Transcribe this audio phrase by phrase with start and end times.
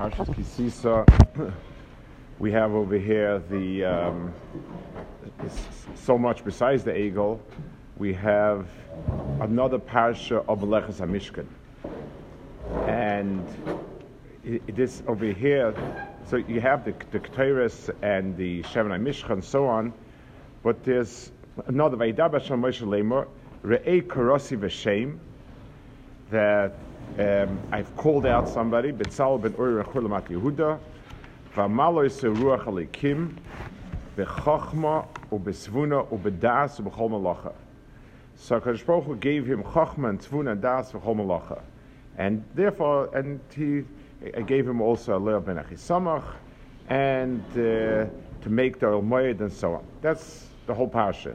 [0.00, 1.52] Parshas Kisisa.
[2.38, 4.32] We have over here the um,
[5.94, 7.38] so much besides the eagle.
[7.98, 8.66] We have
[9.42, 11.46] another parsha of Meleches Hamishkan,
[12.88, 13.46] and
[14.42, 15.74] it, is over here.
[16.24, 19.92] So you have the the Ketores and the Shemin Mishkan and so on,
[20.62, 21.30] but there's
[21.66, 23.28] another Vaidaba Shem Moshe Lemor
[23.62, 25.18] Re'ei Karosi V'Shem
[26.30, 26.74] that
[27.18, 30.78] um, I've called out somebody, Betzal ben Uri Rechulamat Yehuda,
[31.54, 33.36] V'amalo Yisrael Ruach Alikim,
[34.16, 37.52] B'chachma, U'besvuna, U'bedas, U'bechol Malacha.
[38.36, 41.60] So HaKadosh Baruch Hu gave him Chachma and Tvuna and Das, V'chol Malacha.
[42.16, 43.84] And therefore, and he
[44.36, 46.24] I gave him also a little ben Achisamach,
[46.88, 47.54] and uh,
[48.42, 49.86] to make the Moed and so on.
[50.02, 51.34] That's the whole parsha.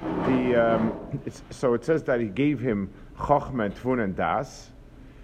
[0.00, 4.70] The, um, so it says that he gave him Chochma Tvun and Das.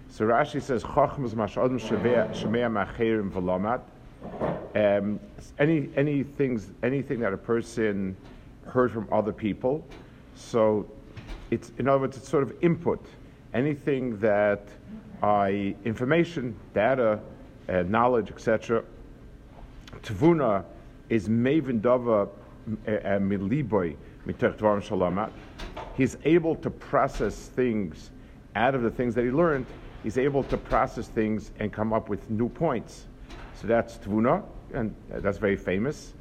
[0.09, 3.81] So Rashi says Chochma is mashadam shemea macherim v'lomat.
[4.75, 5.19] Um,
[5.59, 8.15] any any things anything that a person
[8.65, 9.85] heard from other people.
[10.35, 10.89] So
[11.51, 13.05] it's in other words it's sort of input.
[13.53, 14.67] Anything that
[15.21, 17.19] I information, data,
[17.69, 18.83] uh, knowledge, etc.
[20.01, 20.65] Tvuna
[21.09, 22.29] is maven dava
[22.85, 25.31] miliboy mitach dvarim shalamat
[25.95, 28.11] he's able to process things
[28.55, 29.65] out of the things that he learned.
[30.03, 33.05] He's able to process things and come up with new points.
[33.55, 36.13] So that's Tvuna, and that's very famous.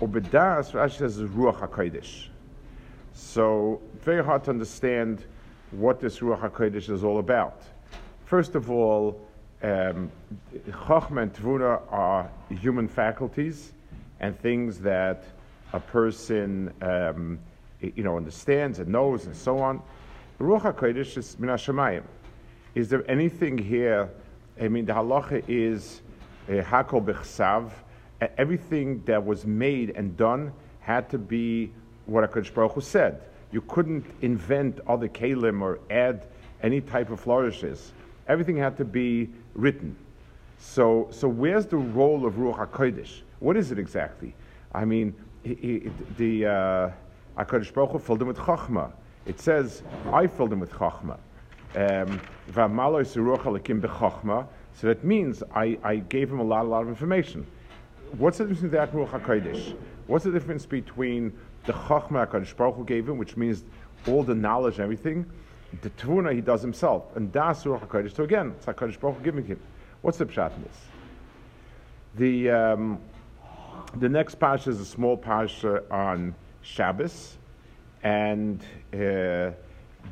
[0.00, 2.28] Obedas, Rashi says, is Ruach HaKodesh.
[3.12, 5.24] So, very hard to understand
[5.70, 7.62] what this Ruach HaKodesh is all about.
[8.24, 9.20] First of all,
[9.62, 10.10] um,
[10.68, 13.72] Chachma and Tvuna are human faculties
[14.20, 15.24] and things that
[15.72, 17.38] a person um,
[17.96, 19.82] you know, understands and knows and so on.
[20.40, 22.02] Ruach HaKodesh is min hashamayim.
[22.74, 24.10] Is there anything here?
[24.60, 26.02] I mean, the halacha is
[26.48, 27.70] uh, hakol b'chsav.
[28.38, 31.70] Everything that was made and done had to be
[32.06, 33.22] what HaKadosh Baruch Hu said.
[33.52, 36.26] You couldn't invent other kalim or add
[36.62, 37.92] any type of flourishes.
[38.26, 39.96] Everything had to be written.
[40.58, 43.20] So, so where's the role of Ruach HaKodesh?
[43.38, 44.34] What is it exactly?
[44.72, 46.46] I mean, he, he, the...
[46.46, 46.90] Uh,
[47.38, 48.92] HaKadosh Baruch Hu filled him with Chachma.
[49.26, 51.18] It says, I filled him with Chachma.
[51.76, 52.20] Um,
[54.76, 57.46] so that means I, I gave him a lot, a lot of information.
[58.18, 59.76] What's the difference between that and Ruach HaKodesh?
[60.06, 61.32] What's the difference between
[61.64, 63.64] the Chachma HaKadosh Baruch Hu gave him, which means
[64.06, 65.26] all the knowledge and everything,
[65.82, 69.24] the Tvuna he does himself, and Das Ruach HaKodesh, so again, it's HaKadosh Baruch Hu
[69.24, 69.58] giving him.
[70.02, 70.76] What's the pshat in this?
[72.16, 73.00] The, um,
[73.96, 76.34] the next parsha is a small parsha on
[76.64, 77.36] Shabbos,
[78.02, 78.60] and
[78.92, 79.52] uh,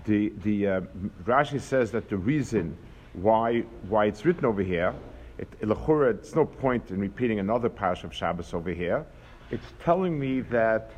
[0.05, 0.81] the the uh,
[1.25, 2.77] Rashi says that the reason
[3.15, 4.95] why why it's written over here,
[5.39, 9.05] it, it's no point in repeating another parsha of Shabbos over here.
[9.51, 10.93] It's telling me that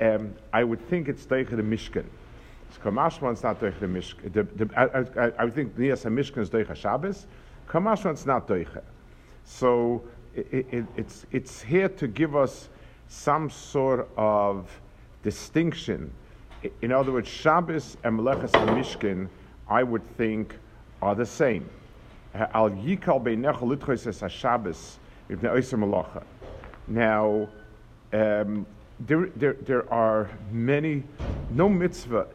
[0.00, 2.04] um, I would think it's Deicha the Mishkan.
[2.68, 5.36] It's Kamashma, it's not Deicha the Mishkan.
[5.38, 7.26] I, would think Nias Mishkan is Deicha Shabbos.
[7.68, 8.82] Kamashma, it's not Deicha.
[9.44, 10.02] So
[10.34, 12.68] it, it, it's, it's here to give us
[13.08, 14.68] some sort of
[15.26, 16.12] distinction.
[16.82, 19.28] In other words, Shabbos and Melechas HaMishkan,
[19.68, 20.56] I would think,
[21.02, 21.68] are the same.
[22.32, 24.98] Al Yikal HaShabbos
[25.28, 26.22] Ibn Melacha.
[26.86, 27.48] Now,
[28.12, 28.66] um,
[29.00, 31.02] there, there, there are many,
[31.50, 32.28] no mitzvah,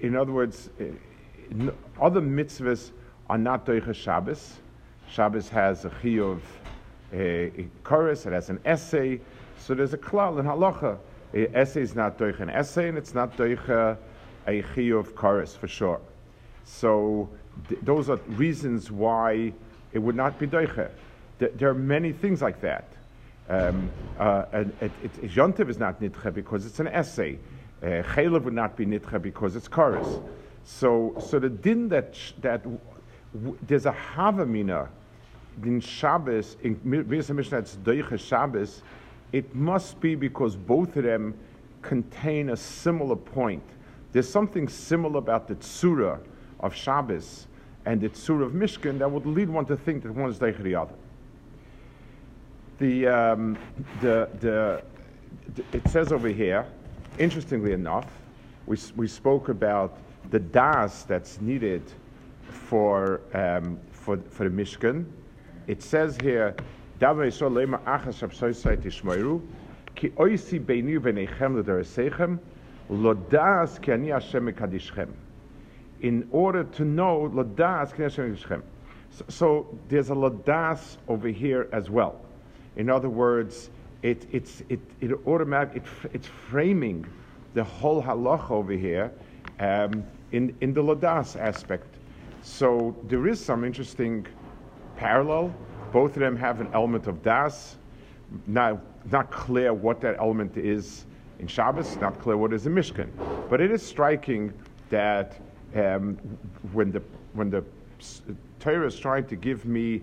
[0.00, 1.70] in other words, uh,
[2.00, 2.90] other mitzvahs
[3.30, 4.56] are not Doicha Shabbos.
[5.08, 6.40] Shabbos has a chiyuv,
[7.12, 9.20] a, a chorus, it has an essay,
[9.56, 10.98] so there's a klal in halacha
[11.34, 13.96] essay is not doich an essay, and it's not doich a,
[14.46, 16.00] a chiyuv chorus for sure.
[16.64, 17.28] So
[17.68, 19.52] th- those are reasons why
[19.92, 20.88] it would not be doiche.
[21.38, 22.84] Th- there are many things like that.
[23.48, 27.38] Um, uh, and it, it, Yontiv is not nitche because it's an essay.
[27.82, 30.18] Uh, Chaylev would not be nitche because it's chorus.
[30.64, 34.88] So, so the din that that w- there's a havamina
[35.62, 38.82] in Shabbos in Mishnah that's doiche Shabbos
[39.32, 41.34] it must be because both of them
[41.82, 43.62] contain a similar point.
[44.12, 46.18] There's something similar about the tsura
[46.60, 47.46] of Shabbos
[47.84, 50.58] and the tsura of Mishkan that would lead one to think that one is like
[50.62, 50.94] the other.
[52.78, 53.58] The, um,
[54.00, 54.82] the, the,
[55.72, 56.66] it says over here,
[57.18, 58.06] interestingly enough,
[58.66, 59.98] we, we spoke about
[60.30, 61.82] the das that's needed
[62.50, 65.06] for, um, for, for the Mishkan.
[65.66, 66.54] It says here,
[67.00, 68.22] Lema achas
[68.82, 69.40] tishmoiru,
[69.94, 70.58] ki oisi
[72.90, 75.08] lodas ki ani Hashem mekadishchem.
[76.00, 78.62] In order to know, lodas ki Hashem mekadishchem.
[79.10, 82.20] So, so there's a ladas over here as well.
[82.76, 83.70] In other words,
[84.02, 87.06] it, it's, it, it automatic, it, it's framing
[87.54, 89.10] the whole halacha over here
[89.60, 91.96] um, in, in the ladas aspect.
[92.42, 94.26] So there is some interesting
[94.96, 95.52] parallel.
[95.92, 97.76] Both of them have an element of das.
[98.46, 98.80] Not,
[99.10, 101.06] not clear what that element is
[101.38, 103.08] in Shabbos, not clear what is in Mishkan.
[103.48, 104.52] But it is striking
[104.90, 105.40] that
[105.74, 106.16] um,
[106.72, 107.02] when the,
[107.32, 107.64] when the
[108.60, 110.02] Torah is trying to give me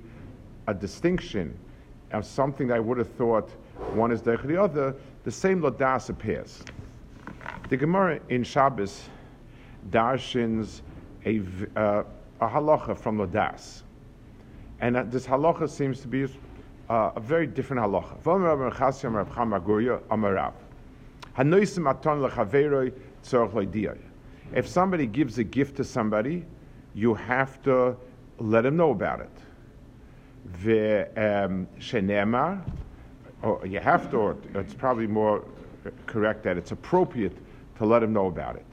[0.68, 1.58] a distinction
[2.12, 3.50] of something I would have thought
[3.94, 6.64] one is the other, the same ladas appears.
[7.70, 9.10] The Gemara in Shabbos
[9.90, 10.82] darshins
[11.26, 11.42] a,
[11.76, 12.04] uh,
[12.42, 13.82] a halacha from ladas.
[14.82, 16.28] And uh, this halacha seems to be
[16.90, 18.18] uh, a very different halacha.
[24.54, 26.46] If somebody gives a gift to somebody,
[26.94, 27.98] you have to
[28.40, 29.30] let him know about it.
[31.80, 32.62] Shenema,
[33.42, 35.44] or you have to, or it's probably more
[36.06, 37.38] correct that it's appropriate
[37.78, 38.66] to let him know about it.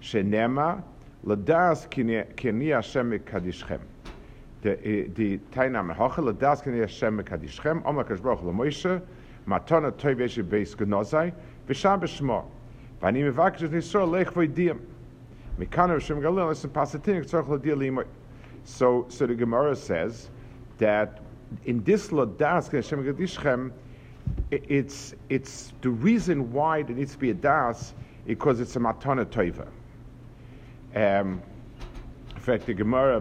[0.00, 0.82] Shenema,
[1.24, 3.80] ladas kini Hashem kadishchem.
[4.64, 5.94] The Tainam
[8.42, 9.02] LeMoshe
[9.46, 11.34] matana toivesh beis genozai
[11.68, 12.46] v'sham b'shmo.
[13.02, 13.24] V'ani
[14.10, 14.34] lech
[16.48, 18.08] listen pasatin.
[18.64, 20.30] So, so the Gemara says
[20.78, 21.20] that
[21.66, 23.70] in this kini Hashem kadishchem,
[24.50, 27.92] it's it's the reason why there needs to be a das
[28.26, 29.68] because it's a matana toiva.
[30.94, 31.42] Um,
[32.44, 33.16] fact, the Gemara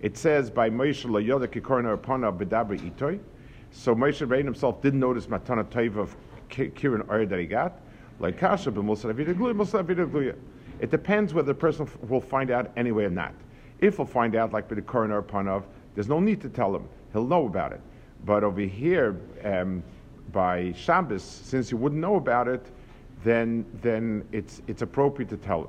[0.00, 3.20] it says by Moshe Layoda Kikorna Upana Bedabri Itoy.
[3.70, 6.16] So Moshe Rabbeinu himself didn't notice Matana Taiva of
[6.50, 7.80] Kirin Oyer that he got.
[8.18, 8.70] Like Kasha,
[10.80, 13.34] It depends whether the person will find out anyway or not.
[13.78, 15.62] If he'll find out, like by the Korna Upana,
[15.94, 16.88] there's no need to tell him.
[17.12, 17.80] He'll know about it.
[18.24, 19.84] But over here, um,
[20.32, 22.66] by Shabbos, since he wouldn't know about it,
[23.24, 25.68] then, then it's, it's appropriate to tell him.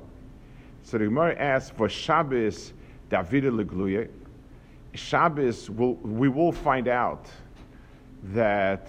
[0.82, 2.72] So the Gemara asks for Shabbos
[3.10, 4.08] David Legluye.
[4.94, 7.26] Shabbos, will, we will find out
[8.24, 8.88] that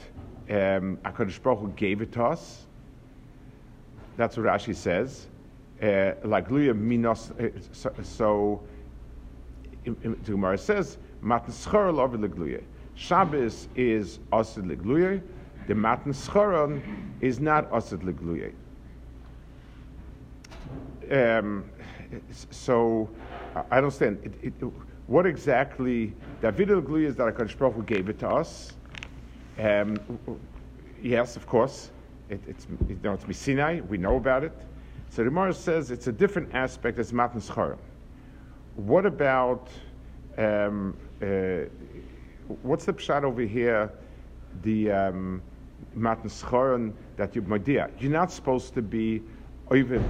[0.49, 2.65] um, HaKadosh Baruch Hu gave it to us.
[4.15, 5.27] That's what Rashi says.
[5.81, 8.63] Uh, like Luya minos, uh, so, so
[9.85, 12.63] the Gemara says, Matan Schor Legluye.
[12.95, 15.21] Shabbos is Asid Legluye.
[15.67, 16.81] The Matan Schoron
[17.21, 18.53] is not Asid Legluye.
[21.11, 21.69] Um,
[22.51, 23.09] so
[23.53, 24.19] I don't understand.
[24.23, 24.71] It, it,
[25.07, 28.73] what exactly David Legluye is that HaKadosh Baruch Hu gave it to us?
[29.59, 29.97] Um,
[31.01, 31.91] yes, of course.
[32.29, 33.81] It, it's, you know, it's Sinai.
[33.81, 34.53] We know about it.
[35.09, 37.77] So the Gemara says it's a different aspect as Matan Schoron.
[38.75, 39.69] What about
[40.37, 41.65] um, uh,
[42.61, 43.91] what's the pshat over here?
[44.61, 45.41] The um,
[45.97, 47.89] matan schoron that you madia.
[47.99, 49.21] You're not supposed to be
[49.73, 50.03] even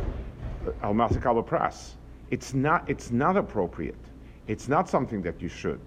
[0.65, 1.93] uh, al masakal pras.
[2.29, 2.89] It's not.
[2.89, 3.95] It's not appropriate.
[4.47, 5.81] It's not something that you should.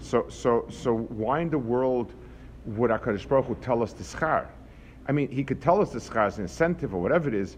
[0.00, 2.12] So so so why in the world
[2.66, 4.46] would Hakadosh Baruch Hu tell us the schar?
[5.06, 7.56] I mean, he could tell us the schar as an incentive or whatever it is,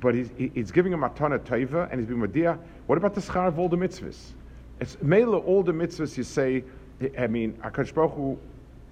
[0.00, 2.58] but he's, he's giving him a matana taiva and he's being madia.
[2.86, 4.32] What about the schar of all the mitzvahs?
[4.80, 6.64] It's mele all the mitzvahs you say.
[7.16, 8.38] I mean, Hakadosh Baruch Hu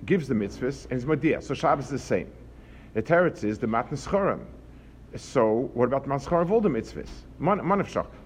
[0.05, 1.43] gives the mitzvahs and he's madia.
[1.43, 2.31] So Shabbos is the same.
[2.97, 4.47] The teretz is the matan schorim.
[5.17, 7.11] So what about the matan schorim of all the mitzvahs?
[7.39, 7.59] Man,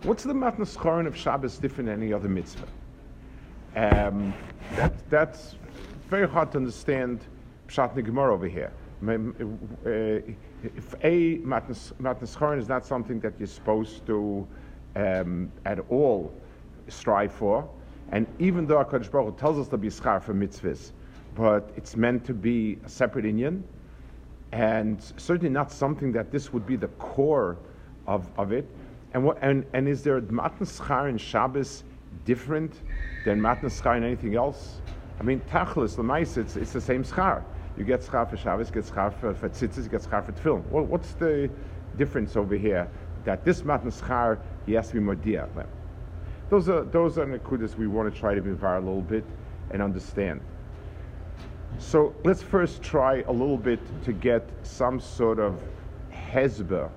[0.05, 2.69] What's the matan schorim of Shabbos different than any other mitzvah?
[3.75, 4.33] Um,
[4.77, 5.57] that, that's
[6.09, 7.27] very hard to understand
[7.67, 8.71] Pshat Gemara over here.
[9.03, 9.11] Uh,
[10.63, 14.47] if a matan schorim is not something that you're supposed to
[14.95, 16.33] um, at all
[16.87, 17.69] strive for.
[18.13, 20.93] And even though HaKadosh Baruch Hu tells us to be schar for mitzvahs,
[21.35, 23.65] but it's meant to be a separate inyan,
[24.53, 27.57] and certainly not something that this would be the core
[28.07, 28.69] of, of it.
[29.13, 31.85] And, what, and, and is there matan schar in Shabbos
[32.25, 32.81] different
[33.25, 34.81] than matan schar in anything else?
[35.19, 37.45] I mean, tachlis, lemais, it's, it's the same schar.
[37.77, 40.33] You get schar for Shabbos, you get schar for, for tzitzis, you get schar for
[40.33, 40.67] tefillin.
[40.71, 41.51] Well, what's the
[41.97, 42.91] difference over here?
[43.25, 45.49] That this matan schar, he has to be more dia.
[46.49, 49.25] Those are those are nekudas we want to try to be a little bit
[49.71, 50.41] and understand.
[51.81, 55.61] So let's first try a little bit to get some sort of
[56.13, 56.91] hezbollah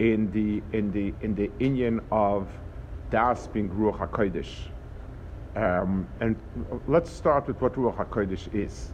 [0.00, 2.48] in the in the in the inyan of
[3.10, 4.68] das being ruach hakodesh.
[5.54, 6.36] Um, and
[6.88, 8.92] let's start with what ruach hakodesh is.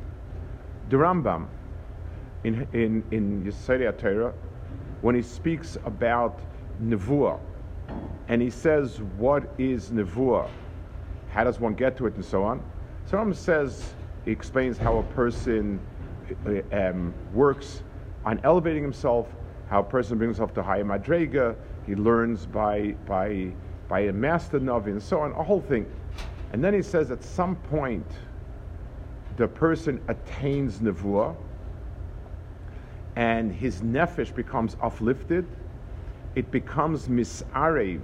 [0.90, 1.46] The Rambam
[2.44, 4.34] in in in Yesodei Torah,
[5.00, 6.38] when he speaks about
[6.84, 7.40] nevuah,
[8.28, 10.50] and he says, What is Nevuah?
[11.30, 12.62] How does one get to it, and so on.
[13.06, 15.80] So Rambam says, he explains how a person
[16.46, 17.82] uh, um, works
[18.24, 19.28] on elevating himself,
[19.68, 23.52] how a person brings himself to higher madrega, he learns by, by,
[23.88, 25.90] by a master navi, and so on, a whole thing.
[26.52, 28.06] And then he says at some point,
[29.36, 31.34] the person attains nevuah,
[33.16, 35.46] and his nefesh becomes uplifted,
[36.34, 38.00] it becomes misarev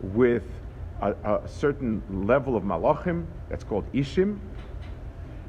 [0.00, 0.44] with
[1.00, 4.38] a, a, certain level of malachim, that's called ishim.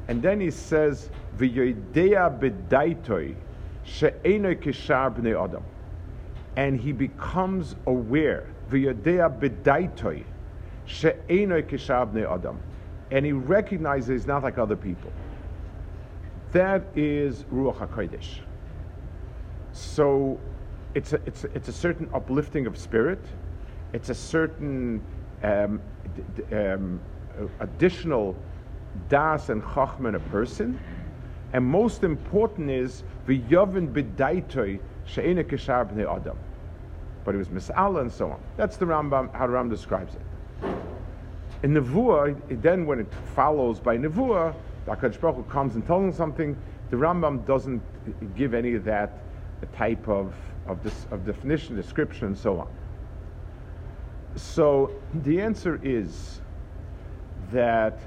[0.07, 3.35] And then he says, V'yoidea bedaitoi
[3.83, 5.63] she'enoi kishar b'nei adam.
[6.55, 10.23] And he becomes aware, v'yodea bedaitoi
[10.85, 12.59] she'enoi kishar b'nei adam.
[13.11, 15.11] And he recognizes he's not like other people.
[16.51, 18.39] That is Ruach HaKodesh.
[19.73, 20.39] So
[20.93, 23.19] it's a, it's, it's a certain uplifting of spirit.
[23.93, 25.03] It's a certain
[25.43, 25.81] um,
[26.51, 26.99] um,
[27.59, 28.35] additional
[29.09, 30.79] das and chachma in a person.
[31.53, 36.37] And most important is v'yovin b'daitoi she'ena kishar b'nei adam.
[37.23, 38.39] But it was mis'ala and so on.
[38.57, 40.21] That's the Rambam, how the Rambam describes it.
[41.63, 44.53] In Nevuah, then when it follows by Nevuah,
[44.85, 46.57] the HaKadosh Baruch Hu comes and tells him something,
[46.91, 47.81] the Rambam doesn't
[48.35, 49.19] give any of that
[49.73, 50.35] type of,
[50.67, 52.67] of, this, of definition, description, and so on.
[54.35, 54.91] So
[55.23, 56.41] the answer is
[57.51, 57.99] that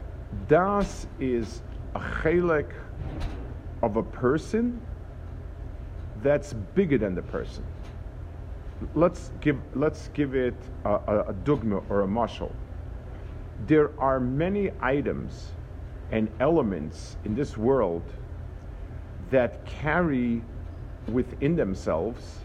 [0.47, 1.63] das is
[1.95, 2.73] a chelek
[3.83, 4.81] of a person
[6.23, 7.65] that's bigger than the person.
[8.95, 10.55] Let's give, let's give it
[10.85, 12.53] a, a, a dogma or a mashal.
[13.67, 15.51] There are many items
[16.11, 18.03] and elements in this world
[19.31, 20.43] that carry
[21.09, 22.39] within themselves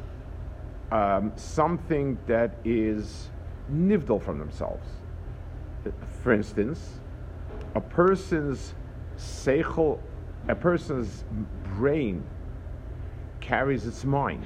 [0.91, 3.29] um, something that is
[3.71, 4.87] nivdal from themselves.
[6.21, 6.99] For instance,
[7.75, 8.73] a person's
[9.17, 9.99] seichel,
[10.47, 11.23] a person's
[11.75, 12.23] brain
[13.39, 14.45] carries its mind.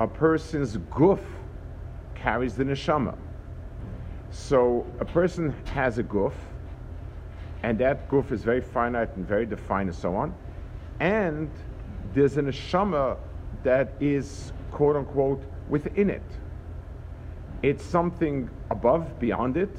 [0.00, 1.20] A person's guf
[2.14, 3.16] carries the neshama.
[4.30, 6.32] So a person has a guf,
[7.62, 10.34] and that guf is very finite and very defined and so on.
[11.00, 11.50] And
[12.12, 13.16] there's a neshama
[13.62, 16.22] that is quote unquote within it.
[17.62, 19.74] It's something above, beyond it.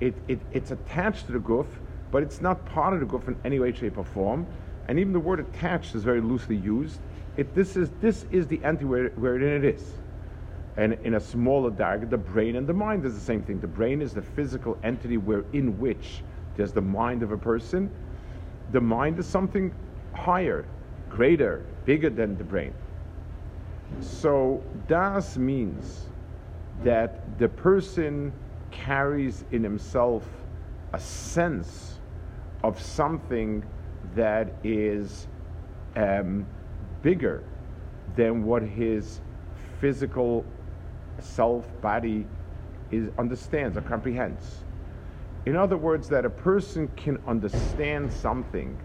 [0.00, 1.66] It, it it's attached to the guf,
[2.10, 4.46] but it's not part of the guf in any way, shape, or form.
[4.88, 6.98] And even the word attached is very loosely used.
[7.36, 9.92] It, this, is, this is the entity where, wherein it is.
[10.76, 13.60] And in a smaller dag, the brain and the mind is the same thing.
[13.60, 16.22] The brain is the physical entity wherein which
[16.56, 17.90] there's the mind of a person.
[18.72, 19.72] The mind is something
[20.12, 20.64] higher,
[21.08, 22.74] greater, bigger than the brain.
[24.00, 26.06] So das means
[26.82, 28.32] that the person
[28.70, 30.26] carries in himself
[30.92, 32.00] a sense
[32.62, 33.64] of something
[34.14, 35.28] that is
[35.96, 36.46] um,
[37.02, 37.42] bigger
[38.16, 39.20] than what his
[39.80, 40.44] physical
[41.18, 42.26] self body
[42.90, 44.64] is understands or comprehends.
[45.46, 48.78] In other words, that a person can understand something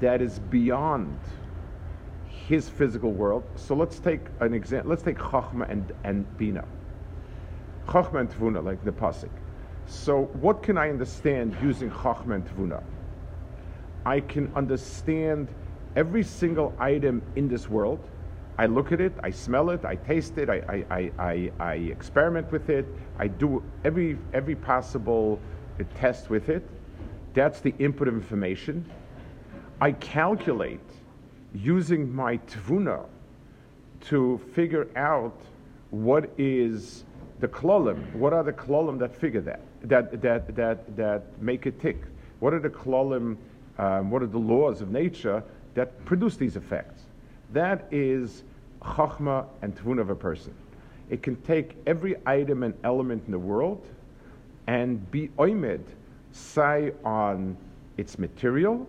[0.00, 1.18] that is beyond
[2.26, 3.44] his physical world.
[3.56, 4.90] So let's take an example.
[4.90, 6.64] Let's take Chachma and, and Bina.
[7.88, 9.30] Chachma Tvuna, like the Pasik.
[9.86, 12.82] So what can I understand using Chachma and Tvuna?
[14.04, 15.48] I can understand
[15.96, 17.98] every single item in this world.
[18.58, 22.50] I look at it, I smell it, I taste it, I, I, I, I, experiment
[22.52, 22.86] with it,
[23.18, 25.40] I do every, every possible
[25.94, 26.68] test with it.
[27.34, 28.84] That's the input of information.
[29.80, 30.80] I calculate
[31.54, 33.06] using my tvuna
[34.08, 35.40] to figure out
[35.90, 37.04] what is
[37.40, 41.80] the klolim, what are the klolim that figure that, that, that, that, that make it
[41.80, 42.02] tick?
[42.40, 43.36] What are the klolim,
[43.78, 45.42] um, what are the laws of nature
[45.74, 47.02] that produce these effects?
[47.52, 48.42] That is
[48.82, 50.54] chachma and tvuna of a person.
[51.10, 53.86] It can take every item and element in the world
[54.66, 55.84] and be oimed,
[56.32, 57.56] say on
[57.96, 58.86] its material,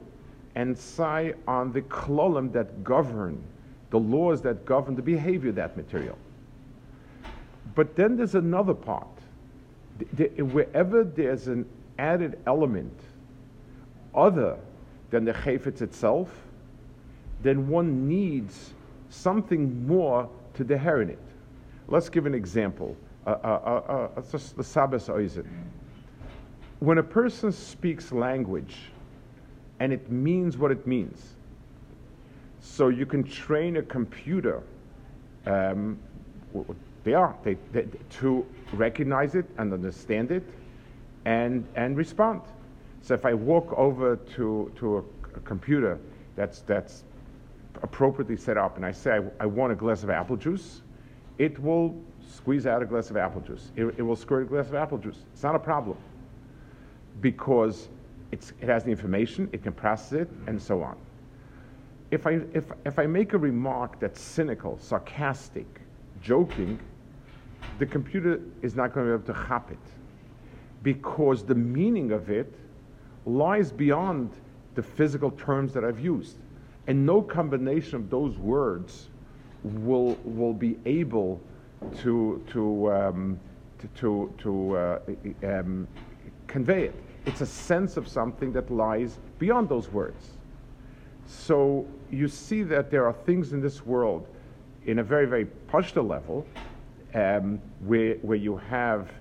[0.55, 3.41] and say on the klolim that govern,
[3.91, 6.17] the laws that govern the behavior of that material.
[7.79, 9.07] But then there's another part.
[10.38, 11.65] Wherever there's an
[11.98, 13.00] added element
[14.13, 14.57] other
[15.12, 16.29] than the chayfetz itself,
[17.41, 18.74] then one needs
[19.09, 21.21] something more to deherit it.
[21.88, 22.98] Let's give an example.
[23.25, 24.21] Uh, uh, uh,
[24.57, 25.48] the Sabbath Oizen.
[26.79, 28.75] When a person speaks language,
[29.79, 31.36] and it means what it means.
[32.59, 34.63] So you can train a computer
[35.45, 35.98] um,
[37.03, 37.35] They are.
[37.43, 37.87] They, they,
[38.19, 40.43] to recognize it and understand it
[41.25, 42.41] and, and respond.
[43.01, 44.99] So if I walk over to, to a,
[45.35, 45.99] a computer
[46.35, 47.03] that's, that's
[47.81, 50.81] appropriately set up and I say, I, I, want a glass of apple juice,
[51.37, 51.95] it will
[52.27, 53.71] squeeze out a glass of apple juice.
[53.75, 55.19] It, it will squirt a glass of apple juice.
[55.33, 55.97] It's not a problem
[57.21, 57.87] because
[58.31, 60.97] it has the information, it can process it, and so on.
[62.11, 65.78] If I, if, if I make a remark that's cynical, sarcastic,
[66.21, 66.79] joking,
[67.77, 69.77] the computer is not going to be able to chop it
[70.83, 72.53] because the meaning of it
[73.25, 74.31] lies beyond
[74.75, 76.38] the physical terms that I've used.
[76.88, 79.09] And no combination of those words
[79.63, 81.41] will, will be able
[81.99, 83.39] to, to, um,
[83.79, 84.99] to, to, to uh,
[85.43, 85.88] um,
[86.47, 86.95] convey it.
[87.25, 90.38] It's a sense of something that lies beyond those words.
[91.27, 94.27] So you see that there are things in this world,
[94.89, 96.46] in a very, very pashta level,
[97.13, 99.12] um, where, where you have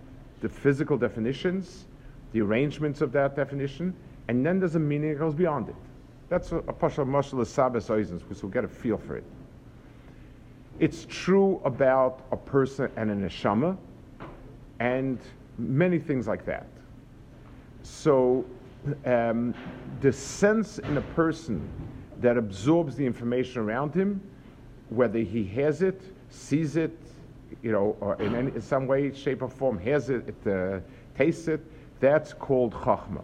[0.41, 1.85] the physical definitions,
[2.33, 3.95] the arrangements of that definition,
[4.29, 5.75] and then there's a meaning that goes beyond it.
[6.31, 9.25] That's a, a pashta mashal sabes oizens, because we'll get a feel for it.
[10.79, 13.77] It's true about a person and an neshama,
[14.81, 15.19] and
[15.59, 16.67] many things like that.
[17.83, 18.45] So,
[19.05, 19.55] um,
[20.01, 21.69] the sense in a person
[22.21, 24.23] that absorbs the information around him,
[24.90, 26.97] whether he has it, sees it,
[27.62, 30.80] you know, or in, any, some way, shape, or form has it, uh,
[31.16, 31.61] tastes it,
[32.00, 33.23] that's called chachma.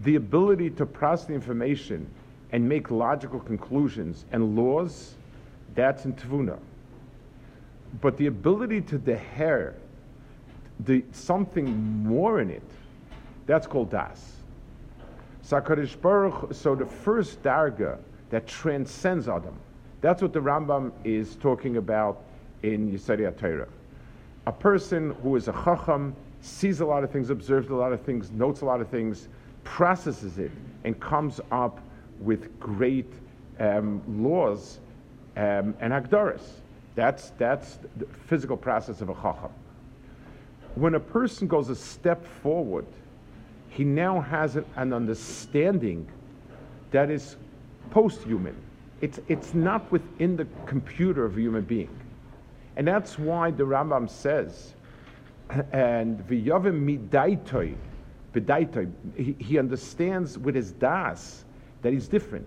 [0.00, 2.08] The ability to process the information
[2.52, 5.14] and make logical conclusions and laws,
[5.74, 6.58] that's in tvuna.
[8.00, 9.74] But the ability to deher
[10.80, 12.62] the, something more in it,
[13.46, 14.34] that's called das.
[15.42, 17.98] So the first darga
[18.30, 19.56] that transcends Adam,
[20.00, 22.22] that's what the Rambam is talking about
[22.62, 23.68] in Yesodei Torah.
[24.46, 28.00] A person who is a chacham sees a lot of things, observes a lot of
[28.02, 29.28] things, notes a lot of things,
[29.64, 30.52] processes it,
[30.84, 31.80] and comes up
[32.20, 33.12] with great
[33.58, 34.78] um, laws
[35.36, 36.42] um, and agdaris.
[36.94, 39.50] That's, that's the physical process of a chacham.
[40.74, 42.86] When a person goes a step forward,
[43.68, 46.08] he now has an understanding
[46.90, 47.36] that is
[47.90, 48.56] post-human.
[49.00, 51.90] It's, it's not within the computer of a human being.
[52.76, 54.74] And that's why the Rambam says,
[55.72, 57.74] and v'yavim midaitoi,
[58.34, 61.44] bedaitoi, he, he understands with his das
[61.82, 62.46] that he's different.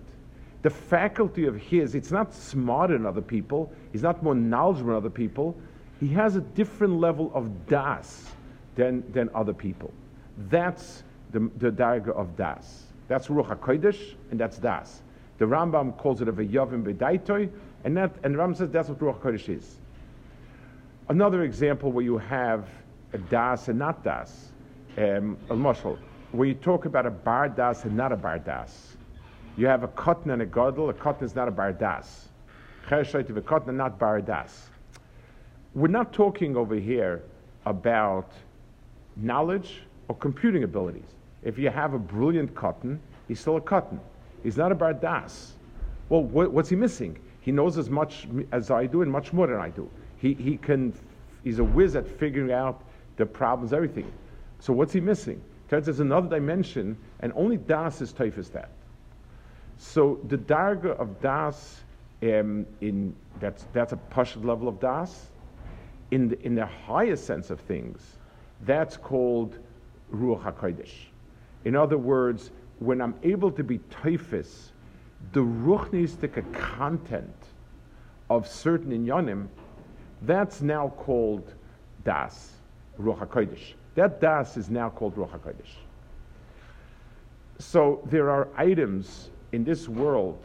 [0.62, 4.96] The faculty of his, it's not smarter than other people, he's not more knowledgeable than
[4.96, 5.56] other people,
[6.00, 8.30] he has a different level of das
[8.76, 9.92] than, than other people.
[10.48, 12.84] That's the, the diagram of das.
[13.08, 15.02] That's Ruach HaKodesh, and that's das.
[15.38, 17.50] The Rambam calls it a v'yavim bedaitoi,
[17.84, 19.76] and, that, and the Rambam says that's what Ruach HaKodesh is.
[21.08, 22.68] Another example where you have
[23.12, 24.52] a das and not das,
[24.96, 25.56] um, al
[26.32, 28.96] where you talk about a bar das and not a bar das.
[29.56, 30.88] You have a cotton and a gadol.
[30.88, 32.28] A cotton is not a bar das.
[32.90, 34.70] a cotton not bar das.
[35.74, 37.22] We're not talking over here
[37.66, 38.32] about
[39.16, 41.14] knowledge or computing abilities.
[41.42, 44.00] If you have a brilliant cotton, he's still a cotton.
[44.42, 45.52] He's not a bar das.
[46.08, 47.18] Well, what, what's he missing?
[47.40, 49.88] He knows as much as I do and much more than I do.
[50.18, 50.92] He, he can,
[51.42, 52.82] he's a whiz at figuring out
[53.16, 54.10] the problems, everything.
[54.60, 55.42] So what's he missing?
[55.68, 58.70] Turns there's another dimension, and only Das is typhus that.
[59.78, 61.80] So the darga of Das,
[62.22, 65.28] um, in that's that's a pashut level of Das.
[66.10, 68.18] In the, in the highest sense of things,
[68.66, 69.58] that's called
[70.14, 70.92] ruach hakodesh.
[71.64, 72.50] In other words,
[72.84, 74.72] when I'm able to be typhus,
[75.32, 77.34] the ruchnistic content
[78.28, 79.48] of certain inyanim
[80.22, 81.52] that's now called
[82.04, 82.52] Das,
[83.00, 83.74] Ruach HaKodesh.
[83.94, 85.74] That Das is now called Ruach HaKodesh.
[87.58, 90.44] So there are items in this world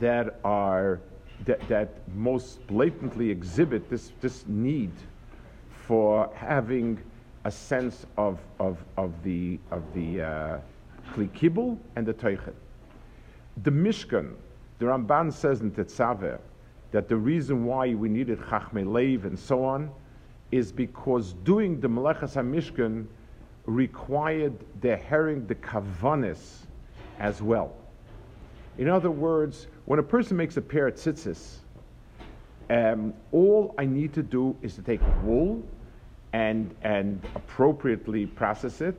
[0.00, 1.00] that are
[1.46, 4.90] that, that most blatantly exhibit this, this need
[5.86, 6.98] for having
[7.44, 10.58] a sense of, of, of the, of the uh,
[11.14, 12.54] Kli and the Teuchet.
[13.62, 14.34] The Mishkan,
[14.78, 16.38] the Ramban says in Tetzaveh,
[16.90, 19.90] that the reason why we needed Chachmei Lev and so on
[20.50, 23.06] is because doing the Melechas HaMishkan
[23.66, 26.66] required the herring, the kavanis
[27.18, 27.74] as well.
[28.78, 31.58] In other words, when a person makes a pair of tzitzis,
[32.70, 35.62] um, all I need to do is to take wool
[36.32, 38.98] and, and appropriately process it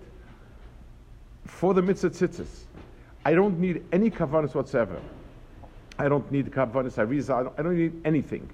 [1.46, 2.64] for the mitzvah tzitzis.
[3.26, 5.00] I don't need any kavanis whatsoever.
[6.00, 8.50] I don't need Kavanis Ariza, I don't, I don't need anything.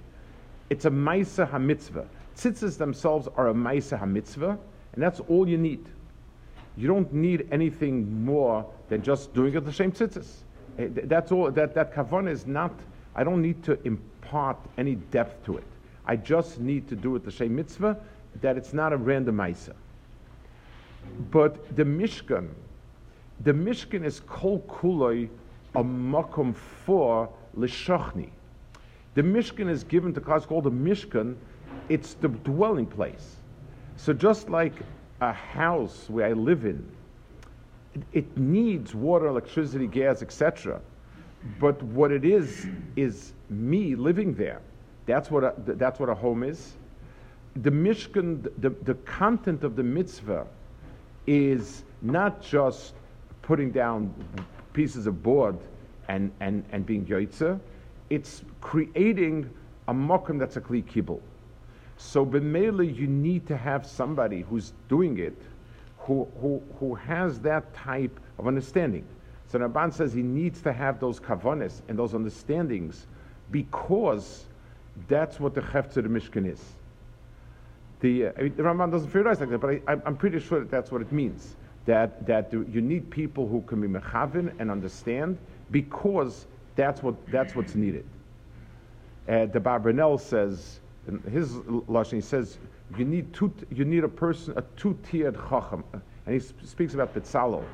[0.68, 2.04] It's a Maisa HaMitzvah.
[2.36, 4.58] Tzitzis themselves are a Maisa HaMitzvah,
[4.92, 5.86] and that's all you need.
[6.76, 10.26] You don't need anything more than just doing it the same tzitzis.
[10.78, 12.72] Eh, that's all, that, that kavanah is not,
[13.14, 15.64] I don't need to impart any depth to it.
[16.04, 17.96] I just need to do it the same mitzvah,
[18.40, 19.72] that it's not a random Maisa.
[21.30, 22.48] But the Mishkan,
[23.44, 25.28] the Mishkan is kol kuloi
[25.74, 28.30] a makom for l'shachni.
[29.14, 31.36] The Mishkan is given to God, called the Mishkan,
[31.88, 33.36] it's the dwelling place.
[33.96, 34.74] So just like
[35.20, 36.86] a house where I live in,
[38.12, 40.80] it needs water, electricity, gas, etc.
[41.58, 44.60] But what it is is me living there.
[45.06, 46.74] That's what a, that's what a home is.
[47.56, 50.46] The Mishkan, the, the content of the mitzvah,
[51.26, 52.94] is not just
[53.46, 54.12] putting down
[54.72, 55.56] pieces of board
[56.08, 57.60] and, and, and being yoitza,
[58.10, 59.48] it's creating
[59.86, 61.22] a mokum that's a kli kibble.
[61.96, 65.40] So b'mele, you need to have somebody who's doing it,
[65.98, 69.04] who, who, who has that type of understanding.
[69.46, 73.06] So Ramban says he needs to have those kavanis and those understandings
[73.52, 74.44] because
[75.06, 76.60] that's what the chefzer the Mishkan is.
[78.00, 80.58] The, uh, I mean, the Ramban doesn't theorize like that, but I, am pretty sure
[80.58, 81.54] that that's what it means.
[81.86, 85.38] That, that you need people who can be mechavin and understand
[85.70, 88.04] because that's, what, that's what's needed.
[89.28, 91.52] Uh, the Barbanel says, in his
[91.88, 92.58] lashon, he says,
[92.98, 95.84] you need, two, you need a person, a two-tiered chacham.
[95.92, 97.64] And he speaks about Betzalel.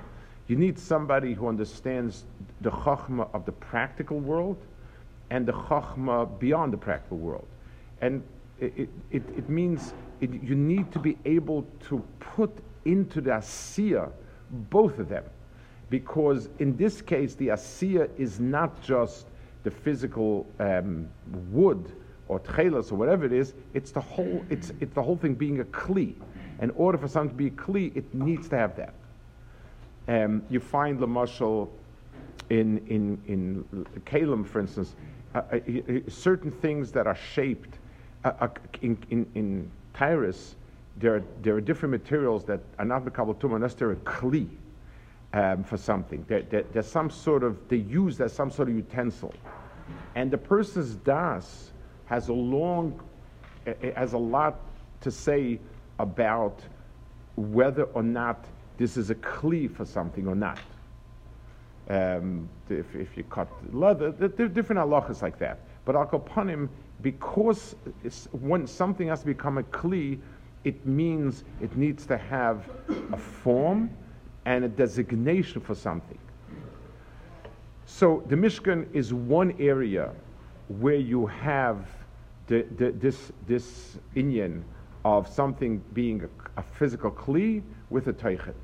[0.47, 2.25] You need somebody who understands
[2.61, 4.59] the chachma of the practical world
[5.31, 7.47] and the chachma beyond the practical world.
[8.03, 8.23] And
[8.61, 12.51] it, it, it means it, you need to be able to put
[12.85, 14.11] into the asiya
[14.71, 15.25] both of them.
[15.91, 19.27] Because in this case, the asiya is not just
[19.65, 21.09] the physical um,
[21.51, 21.93] wood
[22.29, 25.61] or tchelas or whatever it is, it's the whole, it's, it's the whole thing being
[25.61, 26.15] a kli.
[26.61, 28.95] In order for something to be a kli, it needs to have that.
[30.09, 31.69] Um, you find the mashal
[32.51, 33.65] in, in, in
[34.05, 34.95] Kalem, for instance,
[35.35, 35.61] uh, uh,
[36.09, 37.79] certain things that are shaped
[38.25, 38.49] uh, uh
[38.83, 40.57] in, in, in Tyrus,
[40.97, 44.49] there are, there are different materials that are not Mekabal Tumah unless they're a Kli
[45.33, 46.25] um, for something.
[46.29, 49.35] There, there, there's some sort of, they use as some sort of utensil.
[50.15, 51.71] And the person's das
[52.07, 53.01] has a long,
[53.97, 54.61] has a lot
[55.01, 55.59] to say
[55.99, 56.61] about
[57.37, 58.45] whether or not
[58.77, 60.59] this is a Kli for something or not.
[61.89, 65.59] Um, if, if you cut leather, there are different halachas like that.
[65.85, 66.07] But al
[67.03, 67.75] because
[68.31, 70.21] when something has to become a kli,
[70.65, 72.69] it means it needs to have
[73.13, 73.91] a form
[74.45, 76.19] and a designation for something.
[77.87, 80.13] So the Mishkan is one area
[80.69, 81.87] where you have
[82.47, 84.63] the, the, this, this inyan
[85.05, 88.55] of something being a, a physical kli with a teichet.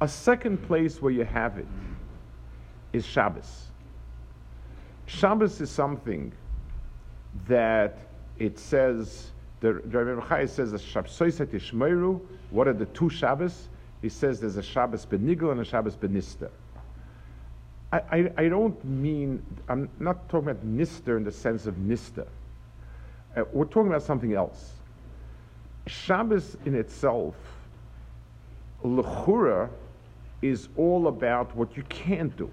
[0.00, 1.66] A second place where you have it
[2.92, 3.68] is Shabbos.
[5.06, 6.32] Shabbos is something
[7.46, 7.98] that
[8.38, 9.30] it says,
[9.62, 10.72] the Rabbi Chai says,
[12.50, 13.68] what are the two Shabbos?
[14.02, 16.50] He says there's a Shabbos benigel and a Shabbos benister.
[17.92, 22.26] I, I, I, don't mean, I'm not talking about nister in the sense of nister.
[23.36, 24.72] Uh, we're talking about something else.
[25.86, 27.36] Shabbos in itself,
[28.84, 29.68] lechura,
[30.40, 32.50] is all about what you can't do.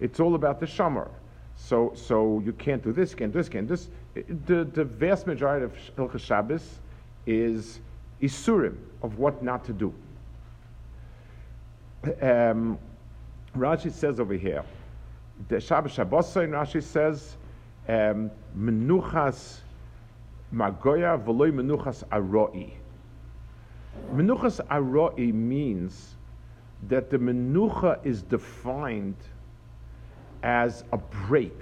[0.00, 1.08] It's all about the shamar.
[1.56, 3.88] So, so you can't do this, can't do this, can't do this.
[4.14, 6.80] The, the vast majority of Hilchas Shabbos
[7.26, 7.80] is
[8.20, 9.94] isurim of what not to do.
[12.20, 12.78] Um,
[13.56, 14.64] Rashi says over here,
[15.48, 17.36] the Shabbos Shabbosa in Rashi says,
[17.88, 19.58] um, menuchas
[20.52, 22.72] magoya v'loy menuchas aroi.
[24.12, 26.16] Menuchas aroi means
[26.88, 29.16] that the menucha is defined
[30.42, 31.56] as a break.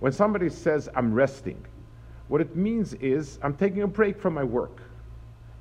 [0.00, 1.64] When somebody says, I'm resting,
[2.28, 4.82] what it means is, I'm taking a break from my work.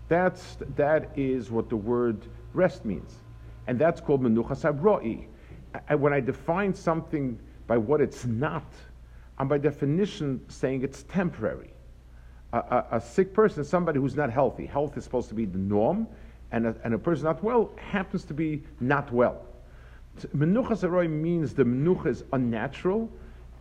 [0.07, 3.13] That's, that is what the word rest means.
[3.67, 5.27] And that's called menucha sabroi.
[5.97, 8.65] When I define something by what it's not,
[9.37, 11.71] I'm by definition saying it's temporary.
[12.51, 14.65] A, a, a, sick person somebody who's not healthy.
[14.65, 16.07] Health is supposed to be the norm,
[16.51, 19.45] and a, and a person not well happens to be not well.
[20.35, 23.09] Menucha Zaroi means the menucha is unnatural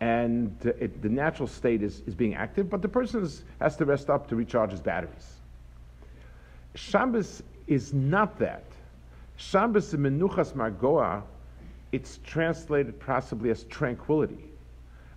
[0.01, 3.85] and it, the natural state is, is being active, but the person is, has to
[3.85, 5.35] rest up to recharge his batteries.
[6.75, 8.63] Shabbos is not that.
[9.35, 11.23] Shabbos in Menuchas Margoa,
[11.91, 14.45] it's translated possibly as tranquility.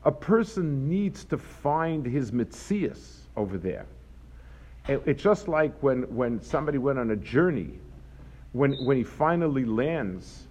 [0.04, 3.86] A person needs to find his mitzias over there.
[4.88, 7.70] It's just like when, when somebody went on a journey,
[8.52, 10.48] when, when he finally lands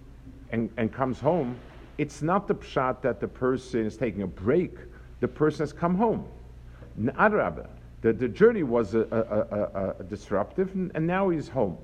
[0.52, 1.58] and, and comes home,
[2.02, 4.76] it's not the pshat that the person is taking a break.
[5.20, 6.26] The person has come home.
[6.98, 11.78] The, the journey was a, a, a, a disruptive, and, now he's home.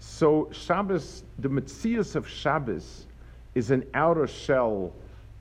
[0.00, 3.06] So Shabbos, the Metzias of Shabbos
[3.54, 4.92] is an outer shell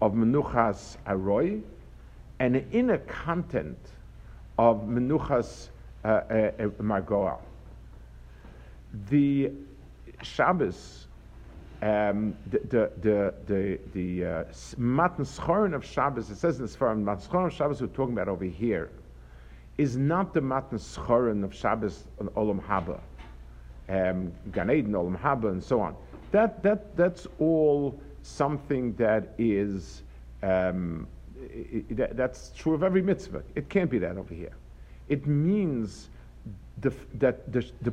[0.01, 1.61] of Menuchas Aroi
[2.39, 3.77] and an inner content
[4.57, 5.67] of Menuchas
[6.05, 7.39] uh, uh, uh, Margoa.
[9.09, 9.51] The
[10.21, 11.04] Shabbos,
[11.81, 14.43] um, the the the the, uh,
[14.77, 15.25] Matan
[15.73, 18.45] of Shabbos, it says in this form, Matan Schorin of Shabbos we're talking about over
[18.45, 18.89] here,
[19.77, 22.99] is not the Matan Schorin of Shabbos on Olam Haba,
[23.89, 25.95] um, Gan Eden, Olam Haba, and so on.
[26.31, 30.03] That that that's all something that is.
[30.43, 31.07] Um,
[31.37, 33.43] it, it, that, that's true of every mitzvah.
[33.55, 34.53] It can't be that over here
[35.09, 36.09] it means
[36.81, 37.91] the, that the, the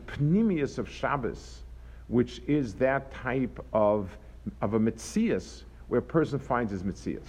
[0.79, 1.61] of Shabbos,
[2.09, 4.17] which is that type of,
[4.61, 7.27] of a mitzias, where a person finds his mitzias.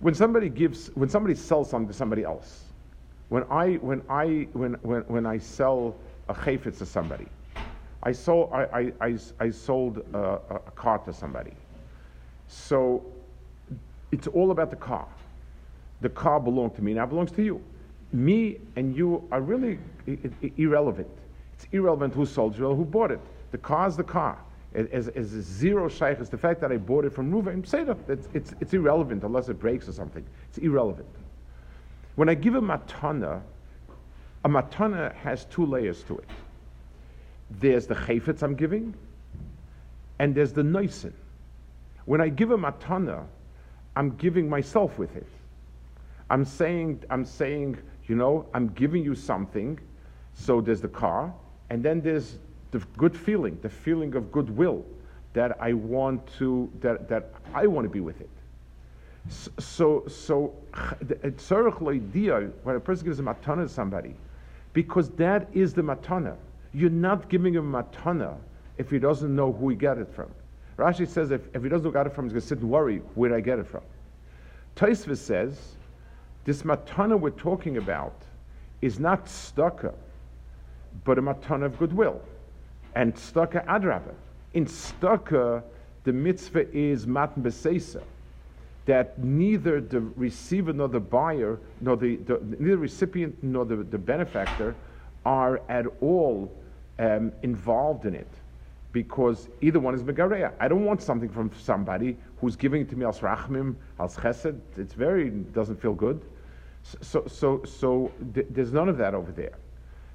[0.00, 2.64] When somebody gives, when somebody sells something to somebody else,
[3.28, 5.96] when I, when I, when, when, when I sell
[6.28, 7.26] a chayfetz to somebody,
[8.02, 11.52] I sold, I, I, I, I sold a, a car to somebody.
[12.48, 13.04] So
[14.12, 15.08] it's all about the car.
[16.02, 17.62] The car belonged to me, now it belongs to you
[18.14, 19.78] me and you are really
[20.56, 21.08] irrelevant.
[21.54, 23.20] It's irrelevant who sold it or who bought it.
[23.52, 24.38] The car is the car.
[24.74, 27.84] As, as a zero shaykh is the fact that I bought it from Ruvain, say
[27.84, 30.26] that it's, it's, it's irrelevant unless it breaks or something.
[30.48, 31.08] It's irrelevant.
[32.16, 33.40] When I give a matana,
[34.44, 36.28] a matana has two layers to it.
[37.50, 38.94] There's the chayfetz I'm giving,
[40.18, 41.12] and there's the noisen.
[42.04, 43.24] When I give a matana,
[43.94, 45.26] I'm giving myself with it.
[46.30, 49.78] I'm saying, I'm saying, you know, I'm giving you something.
[50.34, 51.32] So there's the car,
[51.74, 52.38] and then there's
[52.70, 54.84] the good feeling, the feeling of goodwill
[55.32, 58.30] that I want to, that, that I want to be with it.
[59.58, 64.14] So, so tzarech idea uh, when a person gives a matana to somebody,
[64.72, 66.36] because that is the matana.
[66.72, 68.36] You're not giving him a matana
[68.78, 70.30] if he doesn't know who he got it from.
[70.78, 72.58] Rashi says if, if he doesn't know who got it from, he's going to sit
[72.58, 73.82] and worry, where did I get it from?
[74.76, 75.74] Taisva says
[76.44, 78.14] this matana we're talking about
[78.80, 79.92] is not staka,
[81.04, 82.20] but a matana of goodwill.
[82.94, 84.14] And staka adraba.
[84.52, 85.62] In staka,
[86.04, 88.02] the mitzvah is matan besesa,
[88.86, 93.98] that neither the receiver nor the buyer, nor the, the neither recipient nor the, the
[93.98, 94.74] benefactor
[95.24, 96.52] are at all
[96.98, 98.28] um, involved in it
[98.92, 100.52] because either one is megareya.
[100.60, 104.60] I don't want something from somebody who's giving it to me as rachmim, as chesed.
[104.76, 106.22] It's very doesn't feel good.
[107.00, 109.56] So, so, so th- there's none of that over there.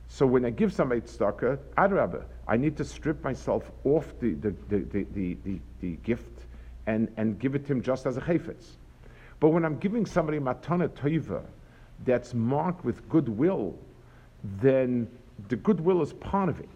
[0.10, 4.54] So when I give somebody tzedakah, adrabah, I need to strip myself off the, the,
[4.68, 5.38] the, the,
[5.82, 6.46] the, gift
[6.88, 8.72] and, and give it to him just as a chayfetz.
[9.40, 11.44] But when I'm giving somebody matana toiva
[12.06, 13.78] that's marked with goodwill,
[14.62, 15.08] then
[15.48, 16.70] the goodwill is part of it.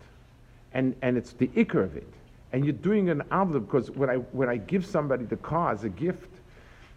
[0.74, 2.08] And, and it's the ikr of it.
[2.52, 5.84] And you're doing an envelope because when I, when I give somebody the car as
[5.84, 6.30] a gift,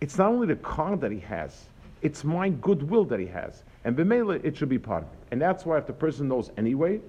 [0.03, 1.65] it's not only the car that he has,
[2.03, 3.63] it's my goodwill that he has.
[3.87, 5.19] And b'meila, it should be part of it.
[5.31, 7.01] And that's why if the person knows anyway,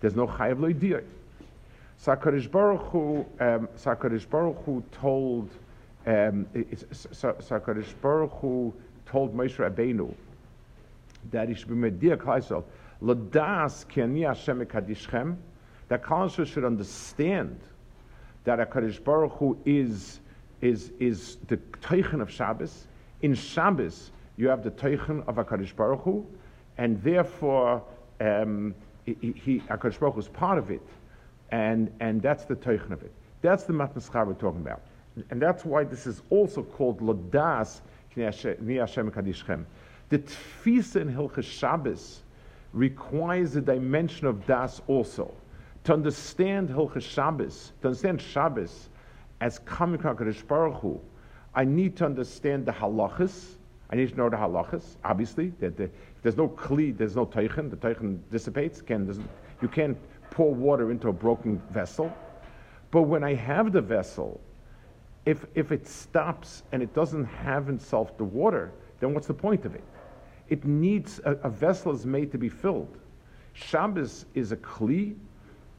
[0.00, 1.04] there's no chayav loidir.
[2.02, 5.50] Sakarish Baruch Hu, um, Sakarish Baruch Hu told,
[6.06, 8.72] um, Sakarish Baruch Hu
[9.04, 10.14] told Moshe Rabbeinu
[11.30, 12.64] that he should be medir klaisel,
[13.02, 15.36] ladas ki ani Hashem ekadishchem,
[15.88, 17.60] that Kalashah should understand
[18.44, 20.20] that HaKadosh Baruch Hu is,
[20.62, 22.86] is, is the teichen of Shabbos.
[23.20, 26.26] In Shabbos, you have the Teichen of HaKadosh Baruch Hu,
[26.78, 27.82] and therefore
[28.20, 30.86] um, he, he, Baruch Hu is part of it,
[31.50, 33.12] and, and that's the Teichen of it.
[33.42, 34.82] That's the Matnaschar we're talking about.
[35.30, 37.80] And that's why this is also called Lodas
[38.14, 39.64] Kadishchem.
[40.08, 42.22] The Tfisa in Hilchas Shabbos
[42.72, 45.34] requires a dimension of Das also.
[45.84, 48.88] To understand Hilchas Shabbos, to understand Shabbos
[49.40, 51.00] as coming from HaKadosh Baruch Hu,
[51.54, 53.56] I need to understand the halachas,
[53.92, 55.52] I need to know the halachas, obviously.
[55.60, 55.90] That the,
[56.22, 58.80] there's no kli, there's no teichen, the teichen dissipates.
[58.80, 59.28] Can,
[59.60, 59.98] you can't
[60.30, 62.10] pour water into a broken vessel.
[62.90, 64.40] But when I have the vessel,
[65.26, 69.66] if, if it stops and it doesn't have itself the water, then what's the point
[69.66, 69.84] of it?
[70.48, 72.98] It needs, a, a vessel is made to be filled.
[73.52, 75.16] Shabbos is a kli,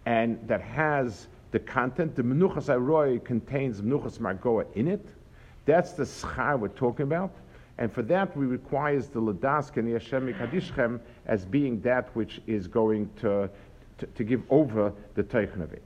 [0.06, 2.16] and that has the content.
[2.16, 5.08] The menuchas aroy contains menuchas margoa in it,
[5.66, 7.32] That's the schar we're talking about.
[7.78, 12.68] And for that, we requires the ladas and Hashem Kadishchem as being that which is
[12.68, 13.50] going to,
[13.98, 15.82] to, to give over the teichen of it.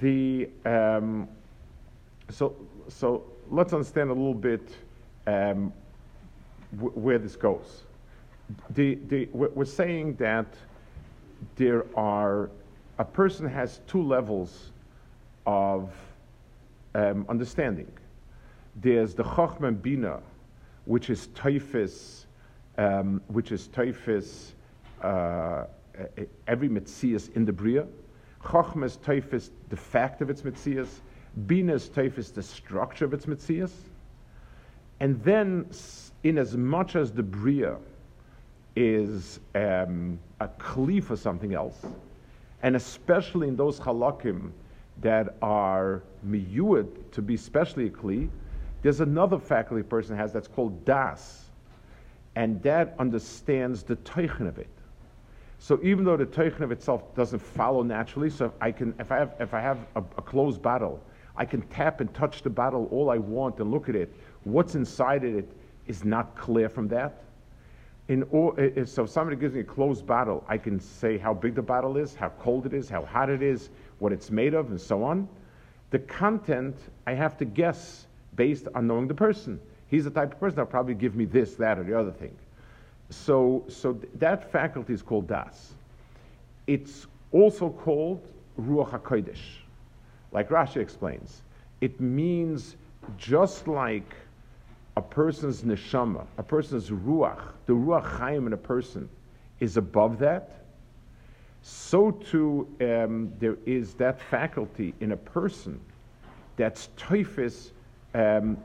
[0.00, 1.28] The, um,
[2.28, 2.54] so,
[2.88, 4.68] so let's understand a little bit
[5.26, 5.72] um,
[6.76, 7.82] w- where this goes.
[8.70, 10.46] The, the, we're saying that
[11.56, 12.50] there are,
[12.98, 14.70] a person has two levels
[15.46, 15.90] of
[16.94, 17.90] um, understanding.
[18.76, 20.20] There's the Chachman Bina,
[20.84, 22.26] which is tofes,
[22.78, 24.54] um, which is tofes,
[25.02, 25.64] uh,
[26.46, 27.86] every mitzias in the Bria.
[28.42, 30.88] Chachma is tofes, the fact of its mitzias.
[31.46, 33.72] Bina is tofes, the structure of its mitzias.
[35.00, 35.68] And then,
[36.22, 37.76] in as much as the Bria
[38.76, 41.84] is um, a kli for something else,
[42.62, 44.52] and especially in those halakim
[45.00, 48.28] that are miyuad to be specially a kli,
[48.82, 51.44] there's another faculty person has that's called das,
[52.36, 54.68] and that understands the teichen of it.
[55.58, 59.18] So even though the teichen of itself doesn't follow naturally, so I can, if I
[59.18, 61.02] have, if I have a, a closed bottle,
[61.36, 64.12] I can tap and touch the bottle all I want and look at it.
[64.44, 65.48] What's inside it
[65.86, 67.24] is not clear from that.
[68.08, 68.24] In
[68.86, 71.96] so if somebody gives me a closed bottle, I can say how big the bottle
[71.96, 75.04] is, how cold it is, how hot it is, what it's made of, and so
[75.04, 75.28] on.
[75.90, 78.06] The content, I have to guess
[78.40, 79.60] based on knowing the person.
[79.88, 82.34] He's the type of person that'll probably give me this, that, or the other thing.
[83.10, 85.74] So, so th- that faculty is called das.
[86.66, 88.26] It's also called
[88.58, 89.44] ruach hakodesh,
[90.32, 91.42] like Rashi explains.
[91.82, 92.76] It means
[93.18, 94.14] just like
[94.96, 99.06] a person's neshama, a person's ruach, the ruach chaim in a person
[99.58, 100.62] is above that.
[101.60, 105.78] So too, um, there is that faculty in a person
[106.56, 107.72] that's tofes
[108.14, 108.56] um,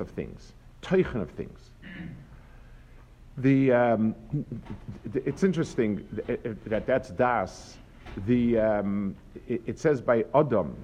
[0.00, 1.70] of things, teichen of things.
[3.38, 4.14] The, um,
[5.14, 6.06] it's interesting
[6.66, 7.76] that that's das.
[8.26, 9.14] The, um,
[9.46, 10.76] it, it, says by Adam,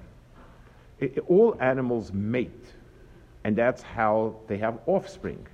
[0.99, 2.65] it, all animals mate,
[3.43, 5.45] and that's how they have offspring.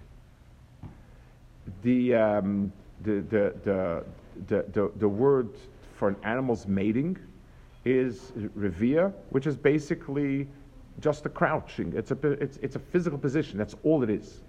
[1.82, 2.72] The, um,
[3.04, 4.04] the, the, the,
[4.48, 5.50] the, the, the word
[5.96, 7.18] for an animal's mating
[7.84, 10.48] is revere, which is basically
[11.00, 11.94] just a crouching.
[11.96, 13.58] It's a, it's, it's a physical position.
[13.58, 14.42] That's all it is.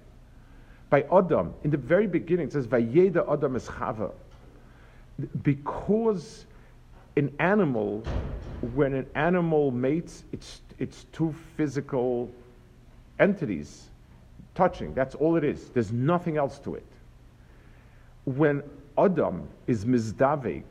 [0.91, 4.13] By Adam, in the very beginning, it says, Vayeda Adam is Chava.
[5.43, 6.45] Because
[7.17, 8.03] an animal,
[8.75, 12.31] when an animal mates, it's, it's two physical
[13.19, 13.89] entities
[14.55, 14.93] touching.
[14.95, 15.69] That's all it is.
[15.71, 16.87] There's nothing else to it.
[18.25, 18.63] When
[18.99, 20.65] Adam is mizdavik,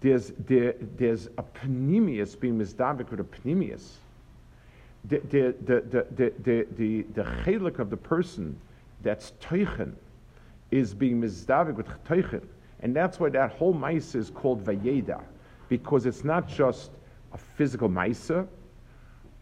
[0.00, 3.94] there's, there, there's a pnimius being mizdavik with a pnimius
[5.08, 8.58] the, the, the, the, the, the, chelik of the person
[9.02, 9.94] that's teichen
[10.70, 12.44] is being mizdavik with teichen.
[12.80, 15.22] And that's why that whole mice is called vayeda,
[15.68, 16.90] because it's not just
[17.32, 18.30] a physical mice,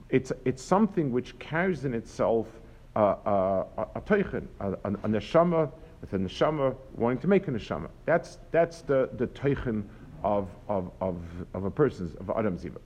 [0.09, 2.47] it's, it's something which carries in itself
[2.95, 7.27] uh, uh, a, a, a teichen, a, a, a neshama with a neshama wanting to
[7.27, 7.89] make a neshama.
[8.05, 9.83] That's, that's the, the teichen
[10.23, 11.21] of, of, of,
[11.55, 12.79] of a person's, of Adam Ziva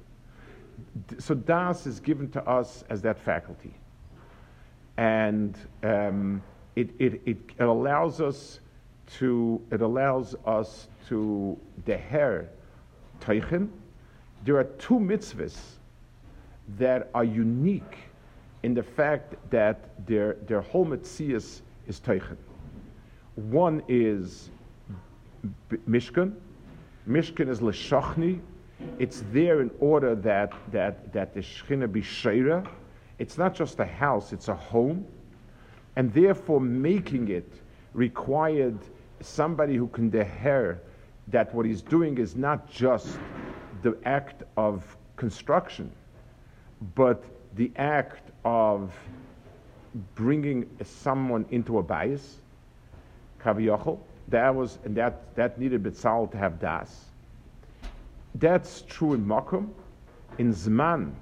[1.18, 3.74] so das is given to us as that faculty.
[4.96, 6.42] And um,
[6.76, 8.60] it, it, it, allows us
[9.18, 12.48] to, it allows us to deher
[13.20, 13.68] teichen.
[14.44, 15.56] There are two mitzvahs
[16.78, 17.98] that are unique
[18.62, 22.36] in the fact that their, their whole mitzias is teichen.
[23.36, 24.50] One is
[25.88, 26.34] Mishkan.
[27.08, 28.40] Mishkan is Leshachni,
[29.00, 32.68] it's there in order that, that, that the Shechina be Sheira.
[33.18, 35.06] It's not just a house, it's a home.
[35.96, 37.50] And therefore, making it
[37.94, 38.78] required
[39.22, 40.78] somebody who can deher
[41.28, 43.18] that what he's doing is not just
[43.80, 44.84] the act of
[45.16, 45.90] construction,
[46.94, 47.24] but
[47.56, 48.92] the act of
[50.14, 52.36] bringing someone into a bias,
[53.42, 53.98] kaviyachol.
[54.28, 57.09] That was and that that needed Betzalel to have das.
[58.36, 59.70] That's true in Makom.
[60.38, 61.12] In Zman,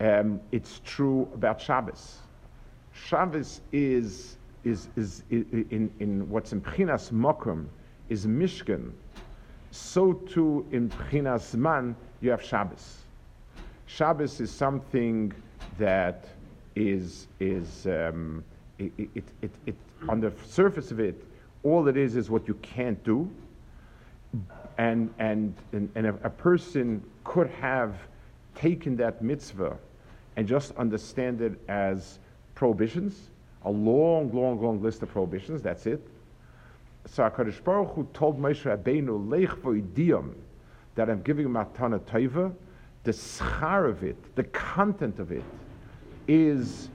[0.00, 2.18] um, it's true about Shabbos.
[2.92, 7.66] Shabbos is, is, is, is in, in what's in Pchinas Makom
[8.08, 8.90] is Mishkan.
[9.70, 12.98] So too in Pchinas Zman, you have Shabbos.
[13.86, 15.32] Shabbos is something
[15.78, 16.26] that
[16.74, 18.44] is, is um,
[18.78, 19.76] it, it, it, it,
[20.08, 21.24] on the surface of it,
[21.62, 23.30] all it is is what you can't do
[24.78, 27.94] and, and, and, and a, a person could have
[28.54, 29.76] taken that mitzvah
[30.36, 32.20] and just understand it as
[32.54, 33.30] prohibitions,
[33.64, 36.00] a long, long, long list of prohibitions, that's it.
[37.06, 40.34] So HaKadosh Baruch Hu told Moshe Rabbeinu, Lech voidiyam,
[40.94, 42.52] that I'm giving Matana Taiva,
[43.04, 45.44] the schar of it, the content of it,
[46.28, 46.90] is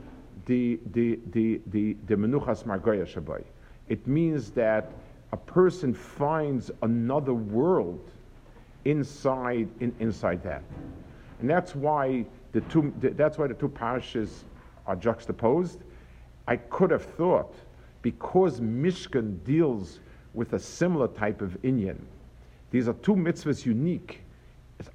[0.46, 3.44] the, the, the, the, the Menuchas Margoya Shabbai.
[3.90, 4.92] It means that
[5.34, 8.12] a person finds another world
[8.86, 10.62] inside, in, inside that.
[11.42, 14.46] And that's why the two, that's why the two parishes
[14.86, 15.80] are juxtaposed.
[16.48, 17.56] I could have thought,
[18.04, 20.02] because Mishkan deals
[20.36, 21.98] with a similar type of Inyan,
[22.70, 24.22] these are two mitzvahs unique.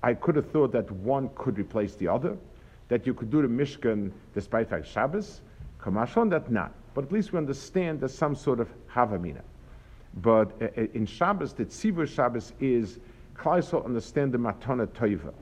[0.05, 2.36] I could have thought that one could replace the other,
[2.86, 5.41] that you could do the Mishkan despite fact Shabbos,
[5.80, 6.72] Kamashon, that not.
[6.95, 9.43] But at least we understand there's some sort of Havamina.
[10.15, 12.99] But uh, uh, in Shabbos, the Tzivur Shabbos is
[13.37, 15.33] Klaisel understand the Matana Toiva.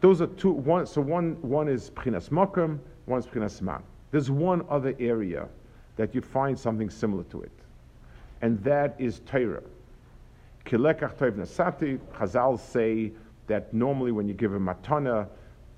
[0.00, 3.82] Those are two, one, so one, one is Prinas Mokum, one is Prinas Man.
[4.10, 5.48] There's one other area
[5.96, 7.52] that you find something similar to it,
[8.40, 9.62] and that is Torah.
[10.64, 13.12] Kilekach Toiv Nasati, Chazal say
[13.48, 15.26] that normally when you give a matana,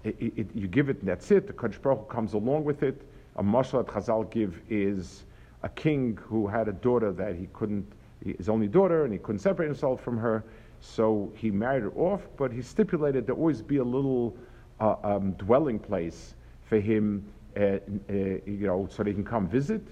[0.04, 1.46] it, it, you give it and that's it.
[1.46, 3.02] The Kodesh Baruch comes along with it.
[3.36, 5.24] A mashal that Chazal give is
[5.62, 7.90] a king who had a daughter that he couldn't,
[8.24, 10.44] his only daughter, and he couldn't separate himself from her.
[10.80, 14.36] So he married her off, but he stipulated there always be a little
[14.80, 16.34] uh, um, dwelling place
[16.64, 17.24] for him,
[17.56, 19.82] uh, uh, you know, so they can come visit.